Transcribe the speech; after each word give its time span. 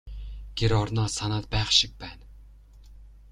Гэр 0.57 0.71
орноо 0.81 1.07
санаад 1.17 1.45
байх 1.53 1.69
шиг 1.79 1.91
байна. 2.03 2.25